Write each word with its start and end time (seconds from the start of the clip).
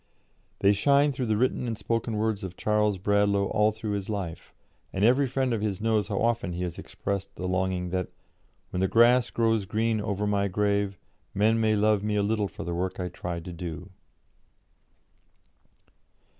They 0.61 0.73
shine 0.73 1.11
through 1.11 1.27
the 1.27 1.37
written 1.37 1.67
and 1.67 1.77
spoken 1.77 2.15
words 2.15 2.43
of 2.43 2.57
Charles 2.57 2.97
Bradlaugh 2.97 3.49
all 3.51 3.71
through 3.71 3.91
his 3.91 4.09
life, 4.09 4.51
and 4.91 5.05
every 5.05 5.27
friend 5.27 5.53
of 5.53 5.61
his 5.61 5.79
knows 5.79 6.07
how 6.07 6.17
often 6.19 6.53
he 6.53 6.63
has 6.63 6.79
expressed 6.79 7.35
the 7.35 7.47
longing 7.47 7.91
that 7.91 8.07
"when 8.71 8.79
the 8.79 8.87
grass 8.87 9.29
grows 9.29 9.65
green 9.65 10.01
over 10.01 10.25
my 10.25 10.47
grave, 10.47 10.97
men 11.35 11.61
may 11.61 11.75
love 11.75 12.01
me 12.03 12.15
a 12.15 12.23
little 12.23 12.47
for 12.47 12.63
the 12.63 12.73
work 12.73 12.99
I 12.99 13.09
tried 13.09 13.45
to 13.45 13.53
do." 13.53 13.91